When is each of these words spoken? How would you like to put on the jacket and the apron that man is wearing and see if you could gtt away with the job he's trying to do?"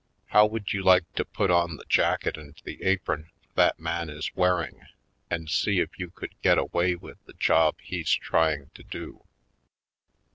How 0.29 0.47
would 0.47 0.73
you 0.73 0.81
like 0.81 1.05
to 1.13 1.23
put 1.23 1.51
on 1.51 1.75
the 1.75 1.85
jacket 1.85 2.35
and 2.35 2.59
the 2.63 2.81
apron 2.81 3.29
that 3.53 3.79
man 3.79 4.09
is 4.09 4.33
wearing 4.35 4.87
and 5.29 5.47
see 5.47 5.79
if 5.79 5.89
you 5.99 6.09
could 6.09 6.33
gtt 6.43 6.57
away 6.57 6.95
with 6.95 7.23
the 7.25 7.33
job 7.33 7.75
he's 7.83 8.09
trying 8.09 8.71
to 8.73 8.81
do?" 8.81 9.23